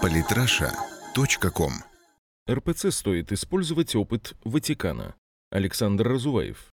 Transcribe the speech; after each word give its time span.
Политраша.ком 0.00 1.72
РПЦ 2.50 2.90
стоит 2.90 3.30
использовать 3.32 3.94
опыт 3.94 4.34
Ватикана. 4.44 5.14
Александр 5.50 6.08
Разуваев. 6.08 6.71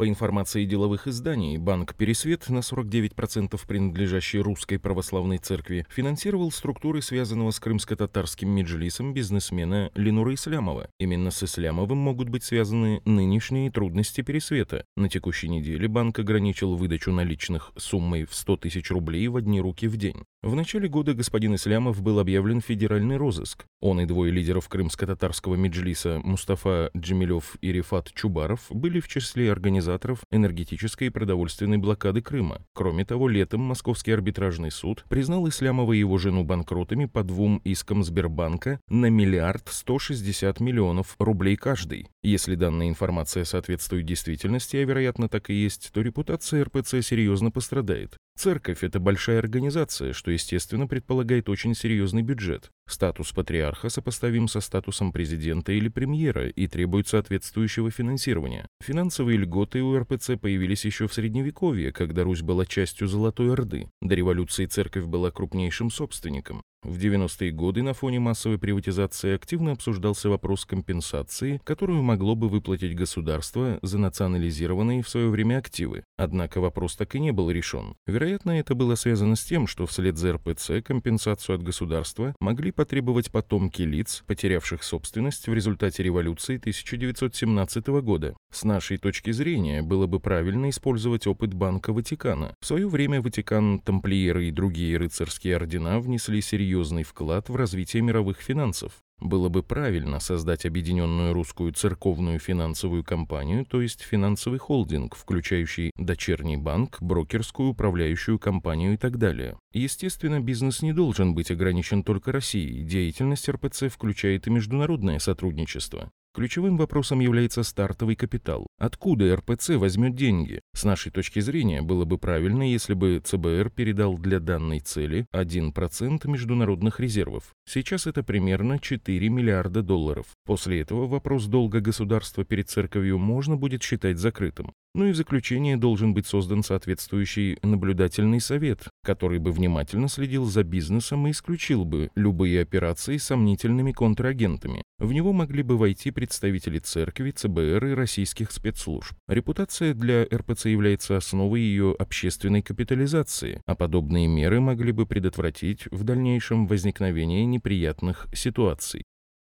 По 0.00 0.08
информации 0.08 0.64
деловых 0.64 1.06
изданий, 1.06 1.58
банк 1.58 1.94
«Пересвет» 1.94 2.48
на 2.48 2.60
49% 2.60 3.60
принадлежащий 3.68 4.38
Русской 4.38 4.78
Православной 4.78 5.36
Церкви 5.36 5.84
финансировал 5.90 6.50
структуры 6.50 7.02
связанного 7.02 7.50
с 7.50 7.60
крымско-татарским 7.60 8.48
меджлисом 8.48 9.12
бизнесмена 9.12 9.90
Ленура 9.94 10.32
Ислямова. 10.32 10.88
Именно 10.98 11.30
с 11.30 11.42
Ислямовым 11.42 11.98
могут 11.98 12.30
быть 12.30 12.44
связаны 12.44 13.02
нынешние 13.04 13.70
трудности 13.70 14.22
«Пересвета». 14.22 14.86
На 14.96 15.10
текущей 15.10 15.50
неделе 15.50 15.86
банк 15.86 16.18
ограничил 16.18 16.76
выдачу 16.76 17.12
наличных 17.12 17.70
суммой 17.76 18.24
в 18.24 18.34
100 18.34 18.56
тысяч 18.56 18.90
рублей 18.90 19.28
в 19.28 19.36
одни 19.36 19.60
руки 19.60 19.86
в 19.86 19.98
день. 19.98 20.24
В 20.42 20.54
начале 20.54 20.88
года 20.88 21.12
господин 21.12 21.56
Ислямов 21.56 22.00
был 22.00 22.18
объявлен 22.20 22.62
федеральный 22.62 23.18
розыск. 23.18 23.66
Он 23.82 24.00
и 24.00 24.06
двое 24.06 24.32
лидеров 24.32 24.66
крымско-татарского 24.70 25.56
меджлиса 25.56 26.22
Мустафа 26.24 26.90
Джемилев 26.96 27.58
и 27.60 27.70
Рифат 27.70 28.10
Чубаров 28.14 28.64
были 28.70 29.00
в 29.00 29.08
числе 29.08 29.52
организаторов 29.52 29.89
энергетической 30.30 31.08
и 31.08 31.10
продовольственной 31.10 31.78
блокады 31.78 32.22
Крыма. 32.22 32.62
Кроме 32.74 33.04
того, 33.04 33.28
летом 33.28 33.60
Московский 33.60 34.12
арбитражный 34.12 34.70
суд 34.70 35.04
признал 35.08 35.48
Ислямова 35.48 35.92
и 35.92 35.98
его 35.98 36.18
жену 36.18 36.44
банкротами 36.44 37.06
по 37.06 37.22
двум 37.22 37.60
искам 37.64 38.02
Сбербанка 38.02 38.80
на 38.88 39.06
миллиард 39.06 39.68
160 39.68 40.60
миллионов 40.60 41.16
рублей 41.18 41.56
каждый. 41.56 42.08
Если 42.22 42.54
данная 42.54 42.88
информация 42.88 43.44
соответствует 43.44 44.06
действительности, 44.06 44.76
а 44.76 44.84
вероятно 44.84 45.28
так 45.28 45.50
и 45.50 45.54
есть, 45.54 45.90
то 45.92 46.00
репутация 46.00 46.64
РПЦ 46.64 47.02
серьезно 47.02 47.50
пострадает. 47.50 48.16
Церковь– 48.40 48.78
это 48.82 49.00
большая 49.00 49.38
организация, 49.38 50.14
что, 50.14 50.30
естественно, 50.30 50.86
предполагает 50.86 51.50
очень 51.50 51.74
серьезный 51.74 52.22
бюджет. 52.22 52.70
Статус 52.88 53.32
патриарха 53.32 53.90
сопоставим 53.90 54.48
со 54.48 54.62
статусом 54.62 55.12
президента 55.12 55.72
или 55.72 55.90
премьера 55.90 56.48
и 56.48 56.66
требует 56.66 57.06
соответствующего 57.06 57.90
финансирования. 57.90 58.66
Финансовые 58.82 59.36
льготы 59.36 59.82
у 59.82 59.94
РПЦ 59.94 60.38
появились 60.40 60.86
еще 60.86 61.06
в 61.06 61.12
Средневековье, 61.12 61.92
когда 61.92 62.22
Русь 62.22 62.40
была 62.40 62.64
частью 62.64 63.08
Золотой 63.08 63.52
Орды. 63.52 63.90
До 64.00 64.14
революции 64.14 64.64
церковь 64.64 65.04
была 65.04 65.30
крупнейшим 65.30 65.90
собственником. 65.90 66.62
В 66.82 66.96
90-е 66.96 67.50
годы 67.50 67.82
на 67.82 67.92
фоне 67.92 68.20
массовой 68.20 68.58
приватизации 68.58 69.34
активно 69.34 69.72
обсуждался 69.72 70.30
вопрос 70.30 70.64
компенсации, 70.64 71.60
которую 71.62 72.02
могло 72.02 72.34
бы 72.34 72.48
выплатить 72.48 72.96
государство 72.96 73.78
за 73.82 73.98
национализированные 73.98 75.02
в 75.02 75.08
свое 75.08 75.28
время 75.28 75.58
активы. 75.58 76.04
Однако 76.16 76.58
вопрос 76.62 76.96
так 76.96 77.14
и 77.14 77.20
не 77.20 77.32
был 77.32 77.50
решен. 77.50 77.96
Вероятно, 78.06 78.52
это 78.52 78.74
было 78.74 78.94
связано 78.94 79.36
с 79.36 79.44
тем, 79.44 79.66
что 79.66 79.84
вслед 79.84 80.16
за 80.16 80.32
РПЦ 80.32 80.82
компенсацию 80.82 81.56
от 81.56 81.62
государства 81.62 82.34
могли 82.40 82.70
потребовать 82.70 83.30
потомки 83.30 83.82
лиц, 83.82 84.24
потерявших 84.26 84.82
собственность 84.82 85.48
в 85.48 85.52
результате 85.52 86.02
революции 86.02 86.56
1917 86.56 87.88
года. 87.88 88.34
С 88.50 88.64
нашей 88.64 88.96
точки 88.96 89.32
зрения, 89.32 89.82
было 89.82 90.06
бы 90.06 90.18
правильно 90.18 90.70
использовать 90.70 91.26
опыт 91.26 91.52
Банка 91.52 91.92
Ватикана. 91.92 92.54
В 92.58 92.66
свое 92.66 92.88
время 92.88 93.20
Ватикан, 93.20 93.80
тамплиеры 93.80 94.48
и 94.48 94.50
другие 94.50 94.96
рыцарские 94.96 95.56
ордена 95.56 96.00
внесли 96.00 96.40
серьезные 96.40 96.69
серьезный 96.70 97.02
вклад 97.02 97.48
в 97.48 97.56
развитие 97.56 98.00
мировых 98.00 98.40
финансов. 98.40 98.92
Было 99.18 99.48
бы 99.48 99.64
правильно 99.64 100.20
создать 100.20 100.64
объединенную 100.64 101.34
русскую 101.34 101.72
церковную 101.72 102.38
финансовую 102.38 103.02
компанию, 103.02 103.66
то 103.66 103.82
есть 103.82 104.02
финансовый 104.02 104.58
холдинг, 104.58 105.16
включающий 105.16 105.90
дочерний 105.96 106.56
банк, 106.56 106.98
брокерскую 107.00 107.70
управляющую 107.70 108.38
компанию 108.38 108.94
и 108.94 108.96
так 108.96 109.18
далее. 109.18 109.58
Естественно, 109.72 110.40
бизнес 110.40 110.80
не 110.80 110.92
должен 110.92 111.34
быть 111.34 111.50
ограничен 111.50 112.04
только 112.04 112.30
Россией. 112.30 112.84
Деятельность 112.84 113.48
РПЦ 113.48 113.88
включает 113.88 114.46
и 114.46 114.50
международное 114.50 115.18
сотрудничество. 115.18 116.12
Ключевым 116.32 116.76
вопросом 116.76 117.18
является 117.18 117.64
стартовый 117.64 118.14
капитал. 118.14 118.68
Откуда 118.78 119.34
РПЦ 119.34 119.70
возьмет 119.70 120.14
деньги? 120.14 120.60
С 120.72 120.84
нашей 120.84 121.10
точки 121.10 121.40
зрения, 121.40 121.82
было 121.82 122.04
бы 122.04 122.18
правильно, 122.18 122.62
если 122.62 122.94
бы 122.94 123.20
ЦБР 123.24 123.70
передал 123.70 124.16
для 124.16 124.38
данной 124.38 124.78
цели 124.78 125.26
1% 125.34 126.28
международных 126.28 127.00
резервов. 127.00 127.52
Сейчас 127.68 128.06
это 128.06 128.22
примерно 128.22 128.78
4 128.78 129.28
миллиарда 129.28 129.82
долларов. 129.82 130.26
После 130.44 130.80
этого 130.80 131.08
вопрос 131.08 131.46
долга 131.46 131.80
государства 131.80 132.44
перед 132.44 132.70
церковью 132.70 133.18
можно 133.18 133.56
будет 133.56 133.82
считать 133.82 134.18
закрытым. 134.18 134.72
Ну 134.92 135.06
и 135.06 135.12
в 135.12 135.16
заключение 135.16 135.76
должен 135.76 136.14
быть 136.14 136.26
создан 136.26 136.64
соответствующий 136.64 137.58
наблюдательный 137.62 138.40
совет, 138.40 138.88
который 139.04 139.38
бы 139.38 139.52
внимательно 139.52 140.08
следил 140.08 140.46
за 140.46 140.64
бизнесом 140.64 141.28
и 141.28 141.30
исключил 141.30 141.84
бы 141.84 142.10
любые 142.16 142.60
операции 142.60 143.16
с 143.16 143.24
сомнительными 143.24 143.92
контрагентами. 143.92 144.82
В 144.98 145.12
него 145.12 145.32
могли 145.32 145.62
бы 145.62 145.78
войти 145.78 146.10
представители 146.10 146.80
церкви, 146.80 147.30
ЦБР 147.30 147.86
и 147.86 147.94
российских 147.94 148.50
спецслужб. 148.50 149.14
Репутация 149.28 149.94
для 149.94 150.24
РПЦ 150.24 150.66
является 150.66 151.16
основой 151.16 151.60
ее 151.60 151.94
общественной 151.96 152.62
капитализации, 152.62 153.62
а 153.66 153.76
подобные 153.76 154.26
меры 154.26 154.60
могли 154.60 154.90
бы 154.90 155.06
предотвратить 155.06 155.86
в 155.92 156.02
дальнейшем 156.02 156.66
возникновение 156.66 157.44
неприятных 157.44 158.26
ситуаций. 158.34 159.04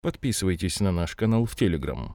Подписывайтесь 0.00 0.80
на 0.80 0.92
наш 0.92 1.14
канал 1.14 1.44
в 1.44 1.54
Телеграм. 1.56 2.14